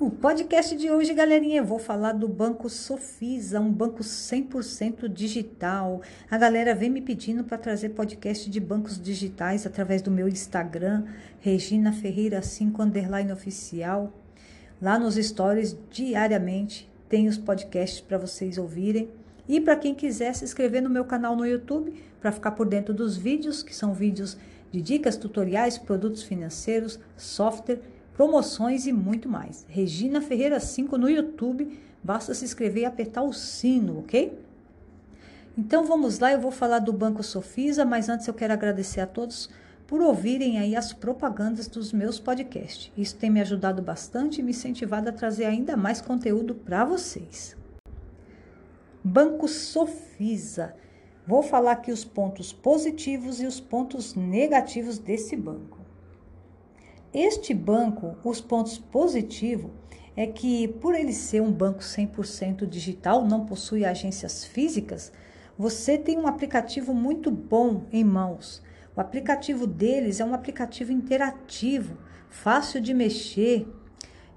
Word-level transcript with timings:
O 0.00 0.10
podcast 0.10 0.76
de 0.76 0.92
hoje, 0.92 1.12
galerinha, 1.12 1.56
eu 1.56 1.64
vou 1.64 1.80
falar 1.80 2.12
do 2.12 2.28
Banco 2.28 2.70
Sofisa, 2.70 3.58
um 3.58 3.72
banco 3.72 3.98
100% 3.98 5.08
digital. 5.08 6.02
A 6.30 6.38
galera 6.38 6.72
vem 6.72 6.88
me 6.88 7.00
pedindo 7.00 7.42
para 7.42 7.58
trazer 7.58 7.88
podcast 7.88 8.48
de 8.48 8.60
bancos 8.60 8.96
digitais 9.02 9.66
através 9.66 10.00
do 10.00 10.08
meu 10.08 10.28
Instagram, 10.28 11.04
Regina 11.40 11.92
Ferreira 11.92 12.40
5 12.40 12.80
underline 12.80 13.32
oficial. 13.32 14.12
Lá 14.80 15.00
nos 15.00 15.16
stories, 15.16 15.76
diariamente, 15.90 16.88
tem 17.08 17.26
os 17.26 17.36
podcasts 17.36 18.00
para 18.00 18.18
vocês 18.18 18.56
ouvirem. 18.56 19.08
E 19.48 19.60
para 19.60 19.74
quem 19.74 19.96
quiser 19.96 20.32
se 20.32 20.44
inscrever 20.44 20.80
no 20.80 20.88
meu 20.88 21.06
canal 21.06 21.34
no 21.34 21.44
YouTube, 21.44 21.92
para 22.20 22.30
ficar 22.30 22.52
por 22.52 22.66
dentro 22.66 22.94
dos 22.94 23.16
vídeos, 23.16 23.64
que 23.64 23.74
são 23.74 23.92
vídeos 23.92 24.36
de 24.70 24.80
dicas, 24.80 25.16
tutoriais, 25.16 25.76
produtos 25.76 26.22
financeiros, 26.22 27.00
software 27.16 27.80
promoções 28.18 28.84
e 28.84 28.92
muito 28.92 29.28
mais. 29.28 29.64
Regina 29.68 30.20
Ferreira 30.20 30.58
5 30.58 30.98
no 30.98 31.08
YouTube, 31.08 31.78
basta 32.02 32.34
se 32.34 32.44
inscrever 32.44 32.82
e 32.82 32.86
apertar 32.86 33.22
o 33.22 33.32
sino, 33.32 34.00
ok? 34.00 34.36
Então 35.56 35.84
vamos 35.84 36.18
lá, 36.18 36.32
eu 36.32 36.40
vou 36.40 36.50
falar 36.50 36.80
do 36.80 36.92
Banco 36.92 37.22
Sofisa, 37.22 37.84
mas 37.84 38.08
antes 38.08 38.26
eu 38.26 38.34
quero 38.34 38.52
agradecer 38.52 39.00
a 39.00 39.06
todos 39.06 39.48
por 39.86 40.00
ouvirem 40.00 40.58
aí 40.58 40.74
as 40.74 40.92
propagandas 40.92 41.68
dos 41.68 41.92
meus 41.92 42.18
podcasts. 42.18 42.90
Isso 42.96 43.14
tem 43.14 43.30
me 43.30 43.40
ajudado 43.40 43.80
bastante 43.80 44.40
e 44.40 44.42
me 44.42 44.50
incentivado 44.50 45.08
a 45.08 45.12
trazer 45.12 45.44
ainda 45.44 45.76
mais 45.76 46.00
conteúdo 46.00 46.56
para 46.56 46.84
vocês. 46.84 47.56
Banco 49.04 49.46
Sofisa. 49.46 50.74
Vou 51.24 51.40
falar 51.44 51.70
aqui 51.70 51.92
os 51.92 52.04
pontos 52.04 52.52
positivos 52.52 53.40
e 53.40 53.46
os 53.46 53.60
pontos 53.60 54.16
negativos 54.16 54.98
desse 54.98 55.36
banco. 55.36 55.77
Este 57.12 57.54
banco, 57.54 58.16
os 58.22 58.38
pontos 58.38 58.76
positivos 58.76 59.70
é 60.14 60.26
que, 60.26 60.68
por 60.68 60.94
ele 60.94 61.12
ser 61.12 61.40
um 61.40 61.50
banco 61.50 61.80
100% 61.80 62.66
digital, 62.66 63.24
não 63.24 63.46
possui 63.46 63.84
agências 63.84 64.44
físicas, 64.44 65.10
você 65.56 65.96
tem 65.96 66.18
um 66.18 66.26
aplicativo 66.26 66.92
muito 66.92 67.30
bom 67.30 67.84
em 67.90 68.04
mãos. 68.04 68.62
O 68.94 69.00
aplicativo 69.00 69.66
deles 69.66 70.20
é 70.20 70.24
um 70.24 70.34
aplicativo 70.34 70.92
interativo, 70.92 71.96
fácil 72.28 72.80
de 72.80 72.92
mexer, 72.92 73.66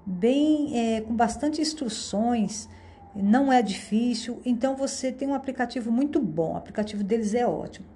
bem 0.06 0.96
é, 0.96 1.00
com 1.02 1.14
bastante 1.14 1.60
instruções, 1.60 2.68
não 3.14 3.52
é 3.52 3.60
difícil. 3.60 4.40
Então 4.46 4.76
você 4.76 5.12
tem 5.12 5.28
um 5.28 5.34
aplicativo 5.34 5.92
muito 5.92 6.18
bom. 6.20 6.54
O 6.54 6.56
aplicativo 6.56 7.04
deles 7.04 7.34
é 7.34 7.46
ótimo 7.46 7.91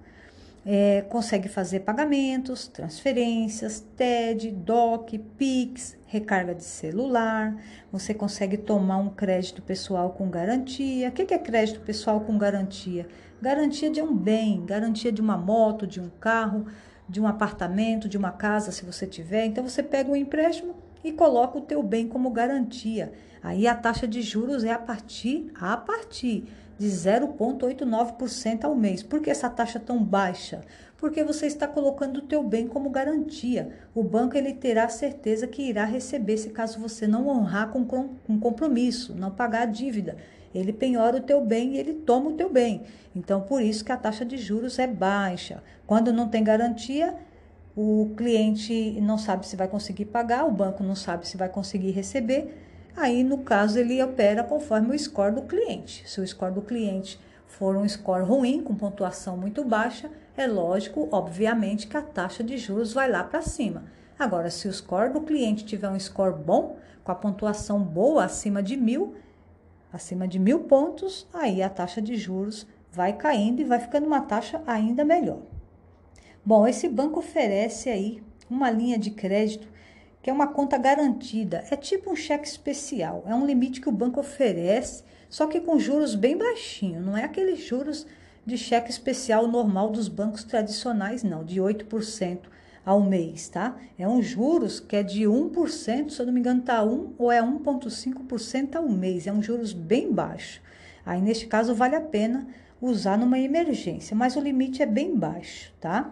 é, 0.69 1.03
consegue 1.03 1.49
fazer 1.49 1.81
pagamentos, 1.81 2.67
transferências, 2.67 3.79
TED, 3.97 4.51
DOC, 4.51 5.17
PIX, 5.17 5.97
recarga 6.07 6.57
de 6.57 6.65
celular. 6.65 7.57
Você 7.93 8.13
consegue 8.13 8.57
tomar 8.57 8.97
um 8.97 9.09
crédito 9.09 9.63
pessoal 9.63 10.11
com 10.11 10.29
garantia. 10.29 11.09
O 11.09 11.13
que 11.13 11.33
é 11.33 11.39
crédito 11.39 11.79
pessoal 11.83 12.21
com 12.21 12.37
garantia? 12.37 13.07
Garantia 13.41 13.89
de 13.89 14.03
um 14.03 14.13
bem, 14.13 14.67
garantia 14.67 15.13
de 15.13 15.21
uma 15.21 15.39
moto, 15.39 15.87
de 15.87 16.01
um 16.01 16.11
carro, 16.19 16.67
de 17.09 17.21
um 17.21 17.29
apartamento, 17.29 18.09
de 18.09 18.19
uma 18.19 18.33
casa, 18.33 18.73
se 18.73 18.85
você 18.85 19.07
tiver. 19.07 19.47
Então 19.47 19.63
você 19.63 19.85
pega 19.85 20.11
um 20.11 20.17
empréstimo 20.17 20.75
e 21.05 21.13
coloca 21.13 21.59
o 21.59 21.61
teu 21.61 21.81
bem 21.81 22.09
como 22.09 22.29
garantia. 22.31 23.13
Aí 23.47 23.69
a 23.69 23.77
taxa 23.77 24.09
de 24.09 24.23
juros 24.23 24.65
é 24.65 24.73
a 24.73 24.79
partir 24.79 25.53
a 25.55 25.77
partir 25.77 26.49
de 26.77 26.89
0,89% 26.89 28.65
ao 28.65 28.75
mês. 28.75 29.05
Por 29.05 29.21
que 29.21 29.31
essa 29.31 29.49
taxa 29.49 29.79
tão 29.79 30.03
baixa? 30.03 30.63
Porque 30.99 31.23
você 31.23 31.47
está 31.47 31.69
colocando 31.69 32.17
o 32.17 32.23
teu 32.23 32.43
bem 32.43 32.67
como 32.67 32.91
garantia. 32.91 33.71
O 33.95 34.03
banco 34.03 34.37
ele 34.37 34.53
terá 34.53 34.89
certeza 34.89 35.47
que 35.47 35.63
irá 35.63 35.85
receber 35.85 36.39
se 36.39 36.51
caso 36.51 36.81
você 36.81 37.07
não 37.07 37.29
honrar 37.29 37.69
com, 37.69 37.85
com 37.85 38.41
compromisso, 38.41 39.15
não 39.15 39.31
pagar 39.31 39.63
a 39.63 39.67
dívida. 39.67 40.17
Ele 40.53 40.73
penhora 40.73 41.19
o 41.19 41.23
teu 41.23 41.41
bem 41.41 41.75
e 41.75 41.79
ele 41.79 41.95
toma 41.95 42.31
o 42.31 42.35
teu 42.35 42.53
bem. 42.53 42.83
Então, 43.15 43.43
por 43.43 43.63
isso 43.63 43.85
que 43.85 43.93
a 43.93 43.97
taxa 43.97 44.25
de 44.25 44.37
juros 44.37 44.81
é 44.81 44.89
baixa. 44.89 45.63
Quando 45.87 46.13
não 46.13 46.29
tem 46.29 46.43
garantia, 46.43 47.15
o 47.77 48.11
cliente 48.17 49.01
não 49.01 49.17
sabe 49.17 49.47
se 49.47 49.55
vai 49.55 49.69
conseguir 49.69 50.07
pagar, 50.07 50.45
o 50.45 50.51
banco 50.51 50.83
não 50.83 50.97
sabe 50.97 51.29
se 51.29 51.37
vai 51.37 51.49
conseguir 51.49 51.93
receber 51.93 52.66
Aí, 52.97 53.23
no 53.23 53.39
caso, 53.39 53.79
ele 53.79 54.03
opera 54.03 54.43
conforme 54.43 54.97
o 54.97 54.99
score 54.99 55.35
do 55.35 55.43
cliente. 55.43 56.09
Se 56.09 56.19
o 56.19 56.27
score 56.27 56.55
do 56.55 56.63
cliente 56.63 57.21
for 57.47 57.77
um 57.77 57.87
score 57.87 58.25
ruim, 58.25 58.63
com 58.63 58.75
pontuação 58.75 59.37
muito 59.37 59.63
baixa, 59.63 60.11
é 60.35 60.47
lógico, 60.47 61.07
obviamente, 61.13 61.87
que 61.87 61.97
a 61.97 62.03
taxa 62.03 62.43
de 62.43 62.57
juros 62.57 62.95
vai 62.95 63.11
lá 63.11 63.23
para 63.23 63.43
cima. 63.43 63.85
Agora, 64.19 64.51
se 64.51 64.67
o 64.67 64.73
score 64.73 65.13
do 65.13 65.21
cliente 65.21 65.65
tiver 65.65 65.91
um 65.91 66.01
score 66.01 66.35
bom, 66.35 66.79
com 67.05 67.13
a 67.13 67.15
pontuação 67.15 67.83
boa, 67.83 68.25
acima 68.25 68.63
de 68.63 68.77
mil, 68.77 69.15
acima 69.93 70.27
de 70.27 70.39
mil 70.39 70.61
pontos, 70.61 71.29
aí 71.35 71.63
a 71.63 71.69
taxa 71.69 72.01
de 72.01 72.17
juros 72.17 72.67
vai 72.91 73.13
caindo 73.13 73.61
e 73.61 73.65
vai 73.65 73.79
ficando 73.79 74.07
uma 74.07 74.23
taxa 74.23 74.63
ainda 74.67 75.05
melhor. 75.05 75.41
Bom, 76.43 76.67
esse 76.67 76.89
banco 76.89 77.19
oferece 77.19 77.91
aí 77.91 78.23
uma 78.49 78.71
linha 78.71 78.99
de 78.99 79.11
crédito 79.11 79.69
que 80.27 80.31
é 80.31 80.33
uma 80.33 80.49
conta 80.49 80.77
garantida. 80.77 81.63
É 81.71 81.77
tipo 81.77 82.11
um 82.11 82.17
cheque 82.17 82.49
especial, 82.49 83.23
é 83.29 83.33
um 83.33 83.47
limite 83.47 83.81
que 83.81 83.89
o 83.89 83.93
banco 83.93 84.19
oferece, 84.19 85.05
só 85.29 85.47
que 85.47 85.61
com 85.61 85.79
juros 85.79 86.17
bem 86.17 86.37
baixinho, 86.37 87.01
não 87.01 87.17
é 87.17 87.23
aqueles 87.23 87.65
juros 87.65 88.05
de 88.45 88.59
cheque 88.59 88.91
especial 88.91 89.47
normal 89.47 89.89
dos 89.89 90.09
bancos 90.09 90.43
tradicionais, 90.43 91.23
não, 91.23 91.45
de 91.45 91.61
8% 91.61 92.41
ao 92.85 93.01
mês, 93.01 93.49
tá? 93.49 93.77
É 93.97 94.09
um 94.09 94.21
juros 94.21 94.81
que 94.81 94.97
é 94.97 95.05
de 95.05 95.23
1%, 95.27 96.11
se 96.11 96.21
eu 96.21 96.27
não 96.27 96.33
me 96.33 96.41
engano, 96.41 96.63
tá 96.63 96.83
1 96.83 97.15
ou 97.17 97.31
é 97.31 97.41
1,5% 97.41 98.75
ao 98.75 98.89
mês, 98.89 99.29
é 99.29 99.33
um 99.33 99.41
juros 99.41 99.73
bem 99.73 100.13
baixo. 100.13 100.61
Aí, 101.05 101.23
neste 101.23 101.47
caso, 101.47 101.73
vale 101.73 101.95
a 101.95 102.01
pena 102.01 102.49
usar 102.83 103.17
numa 103.17 103.39
emergência, 103.39 104.17
mas 104.17 104.35
o 104.35 104.41
limite 104.41 104.83
é 104.83 104.87
bem 104.87 105.15
baixo, 105.17 105.73
tá? 105.81 106.11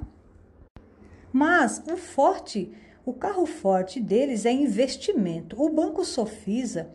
Mas 1.32 1.82
o 1.90 1.96
forte 1.96 2.72
o 3.04 3.12
carro 3.12 3.44
forte 3.44 4.00
deles 4.00 4.46
é 4.46 4.52
investimento. 4.52 5.60
O 5.60 5.68
Banco 5.68 6.04
Sofisa, 6.04 6.88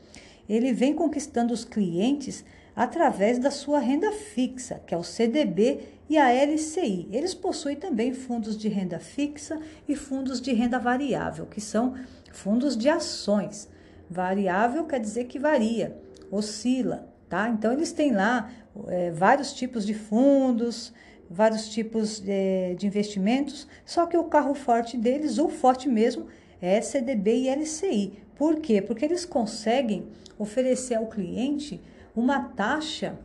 ele 0.47 0.73
vem 0.73 0.93
conquistando 0.93 1.53
os 1.53 1.63
clientes 1.63 2.43
através 2.75 3.37
da 3.37 3.51
sua 3.51 3.79
renda 3.79 4.11
fixa, 4.11 4.81
que 4.87 4.93
é 4.93 4.97
o 4.97 5.03
CDB 5.03 5.81
e 6.09 6.17
a 6.17 6.31
LCI. 6.31 7.07
Eles 7.11 7.33
possuem 7.33 7.75
também 7.75 8.13
fundos 8.13 8.57
de 8.57 8.67
renda 8.67 8.99
fixa 8.99 9.59
e 9.87 9.95
fundos 9.95 10.41
de 10.41 10.53
renda 10.53 10.79
variável, 10.79 11.45
que 11.45 11.61
são 11.61 11.95
fundos 12.31 12.75
de 12.75 12.89
ações. 12.89 13.69
Variável 14.09 14.85
quer 14.85 14.99
dizer 14.99 15.25
que 15.25 15.37
varia, 15.37 15.95
oscila, 16.31 17.07
tá? 17.27 17.49
Então 17.49 17.71
eles 17.71 17.91
têm 17.91 18.11
lá 18.11 18.49
é, 18.87 19.11
vários 19.11 19.53
tipos 19.53 19.85
de 19.85 19.93
fundos, 19.93 20.91
vários 21.29 21.69
tipos 21.69 22.19
de, 22.19 22.75
de 22.75 22.87
investimentos, 22.87 23.67
só 23.85 24.05
que 24.05 24.17
o 24.17 24.23
carro 24.23 24.53
forte 24.53 24.97
deles, 24.97 25.37
o 25.37 25.47
forte 25.47 25.87
mesmo, 25.87 26.27
é 26.61 26.81
CDB 26.81 27.43
e 27.43 27.49
LCI. 27.49 28.13
Por 28.35 28.59
quê? 28.59 28.81
Porque 28.81 29.05
eles 29.05 29.25
conseguem 29.25 30.07
oferecer 30.37 30.95
ao 30.95 31.07
cliente 31.07 31.79
uma 32.15 32.39
taxa 32.39 33.19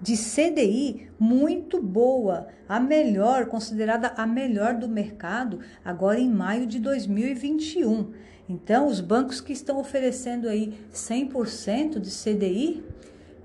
de 0.00 0.16
CDI 0.16 1.08
muito 1.16 1.80
boa, 1.80 2.48
a 2.68 2.80
melhor, 2.80 3.46
considerada 3.46 4.08
a 4.16 4.26
melhor 4.26 4.74
do 4.74 4.88
mercado, 4.88 5.60
agora 5.84 6.18
em 6.18 6.28
maio 6.28 6.66
de 6.66 6.80
2021. 6.80 8.10
Então, 8.48 8.88
os 8.88 9.00
bancos 9.00 9.40
que 9.40 9.52
estão 9.52 9.78
oferecendo 9.78 10.48
aí 10.48 10.74
100% 10.92 12.00
de 12.00 12.10
CDI, 12.10 12.82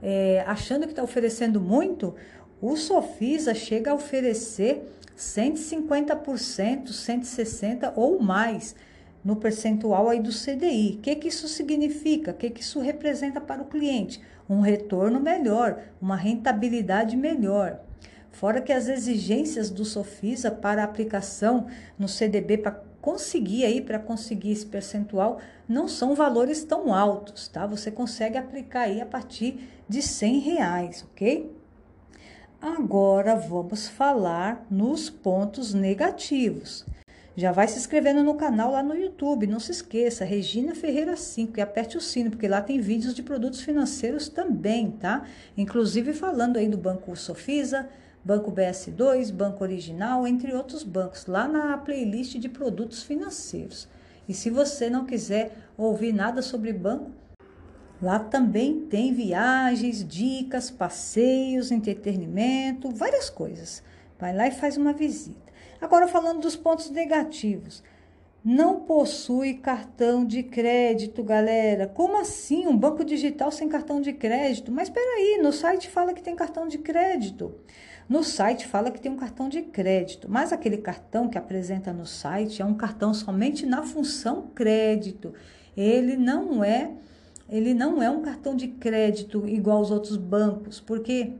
é, 0.01 0.43
achando 0.47 0.85
que 0.85 0.91
está 0.91 1.03
oferecendo 1.03 1.61
muito, 1.61 2.15
o 2.61 2.75
Sofisa 2.75 3.53
chega 3.53 3.91
a 3.91 3.93
oferecer 3.93 4.83
150%, 5.17 6.87
160% 6.87 7.93
ou 7.95 8.21
mais 8.21 8.75
no 9.23 9.35
percentual 9.35 10.09
aí 10.09 10.19
do 10.19 10.31
CDI. 10.31 10.95
O 10.97 11.01
que, 11.01 11.15
que 11.15 11.27
isso 11.27 11.47
significa? 11.47 12.31
O 12.31 12.33
que, 12.33 12.49
que 12.49 12.61
isso 12.61 12.79
representa 12.79 13.41
para 13.41 13.61
o 13.61 13.65
cliente? 13.65 14.21
Um 14.49 14.61
retorno 14.61 15.19
melhor, 15.19 15.81
uma 16.01 16.15
rentabilidade 16.15 17.17
melhor. 17.17 17.79
Fora 18.31 18.61
que 18.61 18.71
as 18.71 18.87
exigências 18.87 19.69
do 19.69 19.83
Sofisa 19.83 20.51
para 20.51 20.83
aplicação 20.83 21.67
no 21.97 22.07
CDB 22.07 22.59
para 22.59 22.83
conseguir 23.01 23.65
aí 23.65 23.81
para 23.81 23.99
conseguir 23.99 24.51
esse 24.51 24.65
percentual 24.65 25.39
não 25.67 25.87
são 25.87 26.13
valores 26.13 26.63
tão 26.63 26.93
altos, 26.93 27.47
tá? 27.47 27.65
Você 27.65 27.89
consegue 27.89 28.37
aplicar 28.37 28.81
aí 28.81 29.01
a 29.01 29.05
partir 29.05 29.67
de 29.87 30.01
100 30.01 30.39
reais, 30.39 31.05
ok? 31.11 31.49
Agora 32.59 33.35
vamos 33.35 33.87
falar 33.87 34.65
nos 34.69 35.11
pontos 35.11 35.75
negativos. 35.75 36.85
Já 37.35 37.51
vai 37.51 37.67
se 37.67 37.77
inscrevendo 37.77 38.23
no 38.23 38.33
canal 38.33 38.71
lá 38.71 38.81
no 38.81 38.95
YouTube. 38.95 39.45
Não 39.45 39.59
se 39.59 39.71
esqueça, 39.71 40.25
Regina 40.25 40.73
Ferreira 40.73 41.15
5 41.15 41.59
e 41.59 41.61
aperte 41.61 41.97
o 41.97 42.01
sino, 42.01 42.31
porque 42.31 42.47
lá 42.47 42.59
tem 42.59 42.79
vídeos 42.79 43.13
de 43.13 43.21
produtos 43.21 43.61
financeiros 43.61 44.27
também, 44.27 44.89
tá? 44.89 45.27
Inclusive 45.55 46.13
falando 46.13 46.57
aí 46.57 46.67
do 46.67 46.79
Banco 46.79 47.15
Sofisa, 47.15 47.87
Banco 48.25 48.51
BS2, 48.51 49.31
Banco 49.31 49.63
Original, 49.63 50.25
entre 50.25 50.51
outros 50.51 50.83
bancos, 50.83 51.27
lá 51.27 51.47
na 51.47 51.77
playlist 51.77 52.39
de 52.39 52.49
produtos 52.49 53.03
financeiros. 53.03 53.87
E 54.27 54.33
se 54.33 54.49
você 54.49 54.89
não 54.89 55.05
quiser 55.05 55.55
ouvir 55.77 56.11
nada 56.11 56.41
sobre 56.41 56.73
banco, 56.73 57.11
lá 58.01 58.19
também 58.19 58.81
tem 58.81 59.13
viagens, 59.13 60.05
dicas, 60.07 60.69
passeios, 60.69 61.71
entretenimento, 61.71 62.89
várias 62.91 63.29
coisas. 63.29 63.83
Vai 64.19 64.35
lá 64.35 64.47
e 64.47 64.51
faz 64.51 64.77
uma 64.77 64.93
visita. 64.93 65.53
Agora 65.79 66.07
falando 66.07 66.41
dos 66.41 66.55
pontos 66.55 66.89
negativos 66.89 67.83
não 68.49 68.79
possui 68.79 69.55
cartão 69.55 70.23
de 70.23 70.41
crédito, 70.41 71.21
galera. 71.21 71.85
Como 71.85 72.17
assim? 72.17 72.65
Um 72.65 72.77
banco 72.77 73.03
digital 73.03 73.51
sem 73.51 73.67
cartão 73.67 73.99
de 73.99 74.13
crédito? 74.13 74.71
Mas 74.71 74.87
espera 74.87 75.17
aí, 75.17 75.39
no 75.43 75.51
site 75.51 75.89
fala 75.89 76.13
que 76.13 76.23
tem 76.23 76.33
cartão 76.33 76.65
de 76.65 76.77
crédito. 76.77 77.53
No 78.07 78.23
site 78.23 78.65
fala 78.65 78.89
que 78.89 79.01
tem 79.01 79.11
um 79.11 79.17
cartão 79.17 79.49
de 79.49 79.63
crédito, 79.63 80.31
mas 80.31 80.53
aquele 80.53 80.77
cartão 80.77 81.27
que 81.27 81.37
apresenta 81.37 81.91
no 81.91 82.05
site 82.05 82.61
é 82.61 82.65
um 82.65 82.73
cartão 82.73 83.13
somente 83.13 83.65
na 83.65 83.83
função 83.83 84.49
crédito. 84.55 85.33
Ele 85.75 86.15
não 86.15 86.63
é, 86.63 86.91
ele 87.49 87.73
não 87.73 88.01
é 88.01 88.09
um 88.09 88.21
cartão 88.21 88.55
de 88.55 88.67
crédito 88.67 89.47
igual 89.47 89.77
aos 89.77 89.91
outros 89.91 90.17
bancos, 90.17 90.79
porque 90.79 91.33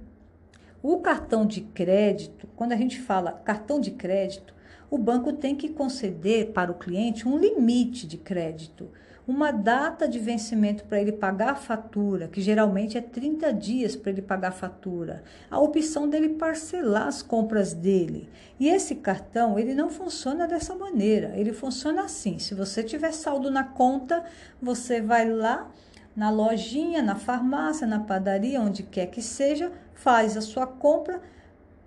o 0.81 0.99
cartão 0.99 1.45
de 1.45 1.61
crédito, 1.61 2.47
quando 2.55 2.71
a 2.71 2.77
gente 2.77 2.99
fala 2.99 3.31
cartão 3.31 3.79
de 3.79 3.91
crédito, 3.91 4.53
o 4.89 4.97
banco 4.97 5.33
tem 5.33 5.55
que 5.55 5.69
conceder 5.69 6.51
para 6.51 6.71
o 6.71 6.75
cliente 6.75 7.27
um 7.27 7.37
limite 7.37 8.07
de 8.07 8.17
crédito, 8.17 8.89
uma 9.27 9.51
data 9.51 10.07
de 10.07 10.17
vencimento 10.17 10.85
para 10.85 11.01
ele 11.01 11.11
pagar 11.11 11.49
a 11.49 11.55
fatura, 11.55 12.29
que 12.29 12.39
geralmente 12.39 12.97
é 12.97 13.01
30 13.01 13.51
dias 13.51 13.93
para 13.93 14.11
ele 14.11 14.21
pagar 14.21 14.47
a 14.49 14.51
fatura, 14.51 15.21
a 15.51 15.59
opção 15.59 16.07
dele 16.09 16.29
parcelar 16.29 17.07
as 17.07 17.21
compras 17.21 17.73
dele. 17.73 18.29
E 18.57 18.69
esse 18.69 18.95
cartão, 18.95 19.59
ele 19.59 19.75
não 19.75 19.89
funciona 19.89 20.47
dessa 20.47 20.73
maneira, 20.73 21.33
ele 21.35 21.51
funciona 21.51 22.03
assim: 22.03 22.39
se 22.39 22.55
você 22.55 22.81
tiver 22.81 23.11
saldo 23.11 23.51
na 23.51 23.65
conta, 23.65 24.23
você 24.61 25.01
vai 25.01 25.29
lá 25.29 25.69
na 26.17 26.31
lojinha, 26.31 27.01
na 27.01 27.15
farmácia, 27.15 27.87
na 27.87 27.99
padaria, 27.99 28.59
onde 28.59 28.83
quer 28.83 29.05
que 29.05 29.21
seja, 29.21 29.71
faz 29.93 30.35
a 30.35 30.41
sua 30.41 30.67
compra 30.67 31.21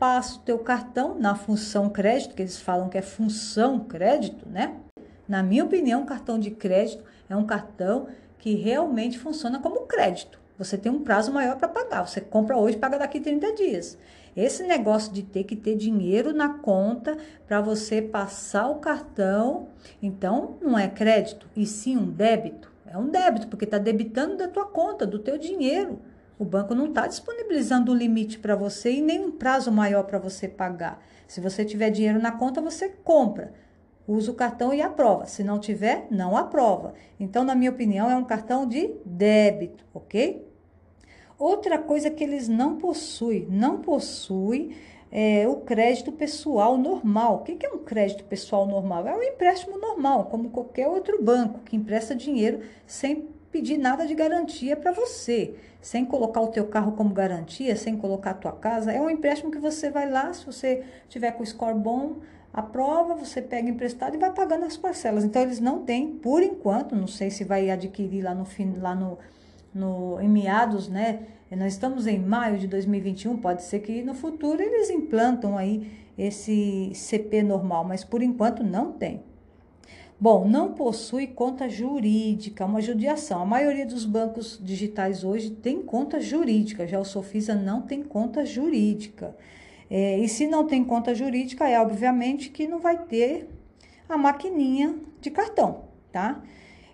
passa 0.00 0.36
o 0.36 0.38
teu 0.38 0.58
cartão 0.58 1.14
na 1.18 1.34
função 1.34 1.90
crédito, 1.90 2.34
que 2.34 2.40
eles 2.40 2.58
falam 2.58 2.88
que 2.88 2.96
é 2.96 3.02
função 3.02 3.78
crédito, 3.80 4.48
né? 4.48 4.76
Na 5.28 5.42
minha 5.42 5.62
opinião, 5.62 6.06
cartão 6.06 6.38
de 6.38 6.50
crédito 6.50 7.04
é 7.28 7.36
um 7.36 7.44
cartão 7.44 8.08
que 8.38 8.54
realmente 8.54 9.18
funciona 9.18 9.58
como 9.58 9.82
crédito. 9.82 10.40
Você 10.56 10.78
tem 10.78 10.90
um 10.90 11.04
prazo 11.04 11.30
maior 11.30 11.56
para 11.56 11.68
pagar. 11.68 12.08
Você 12.08 12.18
compra 12.18 12.56
hoje, 12.56 12.78
paga 12.78 12.98
daqui 12.98 13.20
30 13.20 13.54
dias. 13.54 13.98
Esse 14.34 14.62
negócio 14.62 15.12
de 15.12 15.22
ter 15.22 15.44
que 15.44 15.54
ter 15.54 15.76
dinheiro 15.76 16.32
na 16.32 16.48
conta 16.48 17.18
para 17.46 17.60
você 17.60 18.00
passar 18.00 18.68
o 18.68 18.76
cartão, 18.76 19.68
então 20.02 20.56
não 20.62 20.78
é 20.78 20.88
crédito, 20.88 21.46
e 21.54 21.66
sim 21.66 21.98
um 21.98 22.10
débito. 22.10 22.69
É 22.90 22.98
um 22.98 23.08
débito, 23.08 23.46
porque 23.46 23.64
está 23.64 23.78
debitando 23.78 24.36
da 24.36 24.48
tua 24.48 24.66
conta, 24.66 25.06
do 25.06 25.20
teu 25.20 25.38
dinheiro. 25.38 26.00
O 26.36 26.44
banco 26.44 26.74
não 26.74 26.86
está 26.86 27.06
disponibilizando 27.06 27.92
um 27.92 27.94
limite 27.94 28.36
para 28.40 28.56
você 28.56 28.94
e 28.94 29.00
nem 29.00 29.24
um 29.24 29.30
prazo 29.30 29.70
maior 29.70 30.02
para 30.02 30.18
você 30.18 30.48
pagar. 30.48 31.00
Se 31.28 31.40
você 31.40 31.64
tiver 31.64 31.90
dinheiro 31.90 32.20
na 32.20 32.32
conta, 32.32 32.60
você 32.60 32.88
compra. 32.88 33.52
Usa 34.08 34.32
o 34.32 34.34
cartão 34.34 34.74
e 34.74 34.82
aprova. 34.82 35.26
Se 35.26 35.44
não 35.44 35.60
tiver, 35.60 36.08
não 36.10 36.36
aprova. 36.36 36.94
Então, 37.20 37.44
na 37.44 37.54
minha 37.54 37.70
opinião, 37.70 38.10
é 38.10 38.16
um 38.16 38.24
cartão 38.24 38.66
de 38.66 38.92
débito, 39.04 39.84
ok? 39.94 40.44
Outra 41.38 41.78
coisa 41.78 42.10
que 42.10 42.24
eles 42.24 42.48
não 42.48 42.76
possuem, 42.76 43.46
não 43.48 43.80
possuem 43.80 44.74
é, 45.10 45.48
o 45.48 45.56
crédito 45.56 46.12
pessoal 46.12 46.78
normal. 46.78 47.36
O 47.36 47.38
que 47.40 47.64
é 47.64 47.68
um 47.68 47.78
crédito 47.78 48.24
pessoal 48.24 48.66
normal? 48.66 49.06
É 49.08 49.16
um 49.16 49.22
empréstimo 49.22 49.78
normal, 49.78 50.26
como 50.26 50.50
qualquer 50.50 50.86
outro 50.86 51.22
banco 51.22 51.60
que 51.60 51.76
empresta 51.76 52.14
dinheiro 52.14 52.60
sem 52.86 53.28
pedir 53.50 53.78
nada 53.78 54.06
de 54.06 54.14
garantia 54.14 54.76
para 54.76 54.92
você, 54.92 55.54
sem 55.80 56.04
colocar 56.04 56.40
o 56.40 56.48
teu 56.48 56.66
carro 56.68 56.92
como 56.92 57.12
garantia, 57.12 57.74
sem 57.74 57.96
colocar 57.96 58.30
a 58.30 58.34
tua 58.34 58.52
casa. 58.52 58.92
É 58.92 59.00
um 59.00 59.10
empréstimo 59.10 59.50
que 59.50 59.58
você 59.58 59.90
vai 59.90 60.08
lá, 60.08 60.32
se 60.32 60.46
você 60.46 60.84
tiver 61.08 61.32
com 61.32 61.42
o 61.42 61.46
score 61.46 61.74
bom, 61.74 62.16
aprova, 62.52 63.14
você 63.14 63.42
pega 63.42 63.68
emprestado 63.68 64.14
e 64.14 64.18
vai 64.18 64.32
pagando 64.32 64.64
as 64.64 64.76
parcelas. 64.76 65.24
Então 65.24 65.42
eles 65.42 65.58
não 65.58 65.80
têm, 65.84 66.08
por 66.08 66.42
enquanto, 66.42 66.94
não 66.94 67.08
sei 67.08 67.30
se 67.30 67.42
vai 67.42 67.70
adquirir 67.70 68.22
lá 68.22 68.34
no 68.34 68.44
fim, 68.44 68.74
lá 68.78 68.94
no, 68.94 69.18
no 69.74 70.20
em 70.20 70.28
meados, 70.28 70.88
né? 70.88 71.26
Nós 71.56 71.72
estamos 71.72 72.06
em 72.06 72.18
maio 72.18 72.58
de 72.58 72.68
2021, 72.68 73.36
pode 73.38 73.64
ser 73.64 73.80
que 73.80 74.02
no 74.02 74.14
futuro 74.14 74.62
eles 74.62 74.88
implantam 74.88 75.58
aí 75.58 75.90
esse 76.16 76.92
CP 76.94 77.42
normal, 77.42 77.84
mas 77.84 78.04
por 78.04 78.22
enquanto 78.22 78.62
não 78.62 78.92
tem. 78.92 79.22
Bom, 80.18 80.46
não 80.46 80.74
possui 80.74 81.26
conta 81.26 81.68
jurídica, 81.68 82.66
uma 82.66 82.80
judiação. 82.80 83.40
A 83.40 83.46
maioria 83.46 83.86
dos 83.86 84.04
bancos 84.04 84.60
digitais 84.62 85.24
hoje 85.24 85.50
tem 85.50 85.82
conta 85.82 86.20
jurídica, 86.20 86.86
já 86.86 87.00
o 87.00 87.04
Sofisa 87.04 87.54
não 87.54 87.82
tem 87.82 88.02
conta 88.02 88.44
jurídica. 88.44 89.34
É, 89.90 90.18
e 90.18 90.28
se 90.28 90.46
não 90.46 90.66
tem 90.66 90.84
conta 90.84 91.14
jurídica, 91.14 91.68
é 91.68 91.80
obviamente 91.80 92.50
que 92.50 92.68
não 92.68 92.78
vai 92.78 92.98
ter 93.06 93.48
a 94.08 94.16
maquininha 94.16 94.94
de 95.20 95.30
cartão, 95.30 95.84
tá? 96.12 96.42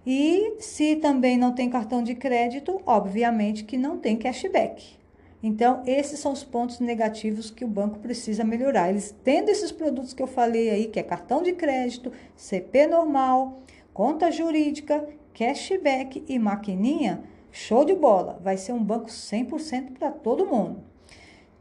E 0.06 0.54
se 0.60 0.94
também 0.96 1.36
não 1.36 1.52
tem 1.52 1.68
cartão 1.68 2.00
de 2.00 2.14
crédito, 2.14 2.80
obviamente 2.86 3.64
que 3.64 3.76
não 3.76 3.98
tem 3.98 4.16
cashback. 4.16 4.96
Então, 5.42 5.82
esses 5.84 6.20
são 6.20 6.32
os 6.32 6.44
pontos 6.44 6.78
negativos 6.78 7.50
que 7.50 7.64
o 7.64 7.68
banco 7.68 7.98
precisa 7.98 8.44
melhorar. 8.44 8.88
Eles 8.88 9.14
tendo 9.24 9.48
esses 9.48 9.72
produtos 9.72 10.14
que 10.14 10.22
eu 10.22 10.26
falei 10.26 10.70
aí, 10.70 10.86
que 10.86 11.00
é 11.00 11.02
cartão 11.02 11.42
de 11.42 11.52
crédito, 11.52 12.12
CP 12.36 12.86
normal, 12.86 13.60
conta 13.92 14.30
jurídica, 14.30 15.06
cashback 15.34 16.24
e 16.28 16.38
maquininha, 16.38 17.22
show 17.50 17.84
de 17.84 17.94
bola. 17.94 18.40
Vai 18.42 18.56
ser 18.56 18.72
um 18.72 18.82
banco 18.82 19.08
100% 19.08 19.92
para 19.98 20.10
todo 20.10 20.46
mundo. 20.46 20.82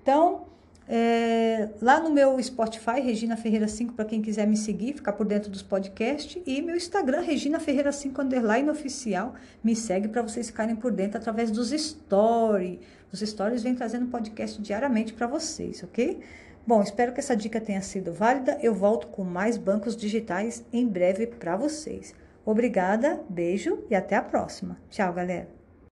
Então, 0.01 0.43
é, 0.87 1.69
lá 1.81 1.99
no 1.99 2.11
meu 2.11 2.41
Spotify, 2.41 3.01
Regina 3.01 3.35
Ferreira 3.35 3.67
5, 3.67 3.93
para 3.93 4.05
quem 4.05 4.21
quiser 4.21 4.47
me 4.47 4.55
seguir, 4.55 4.93
ficar 4.93 5.13
por 5.13 5.25
dentro 5.25 5.49
dos 5.49 5.63
podcasts. 5.63 6.41
E 6.45 6.61
meu 6.61 6.75
Instagram, 6.75 7.21
Regina 7.21 7.59
Ferreira 7.59 7.91
5, 7.91 8.21
underline 8.21 8.69
oficial. 8.69 9.33
Me 9.63 9.75
segue 9.75 10.07
para 10.07 10.21
vocês 10.21 10.47
ficarem 10.47 10.75
por 10.75 10.91
dentro 10.91 11.17
através 11.17 11.49
dos 11.49 11.69
stories. 11.71 12.79
Os 13.11 13.19
stories 13.19 13.63
vêm 13.63 13.75
trazendo 13.75 14.07
podcast 14.07 14.61
diariamente 14.61 15.13
para 15.13 15.27
vocês, 15.27 15.83
ok? 15.83 16.19
Bom, 16.67 16.81
espero 16.81 17.13
que 17.13 17.19
essa 17.19 17.35
dica 17.35 17.61
tenha 17.61 17.81
sido 17.81 18.11
válida. 18.11 18.57
Eu 18.61 18.73
volto 18.73 19.07
com 19.07 19.23
mais 19.23 19.57
bancos 19.57 19.95
digitais 19.95 20.63
em 20.73 20.87
breve 20.87 21.27
para 21.27 21.55
vocês. 21.55 22.13
Obrigada, 22.43 23.23
beijo 23.29 23.83
e 23.89 23.95
até 23.95 24.15
a 24.15 24.21
próxima. 24.21 24.77
Tchau, 24.89 25.13
galera. 25.13 25.54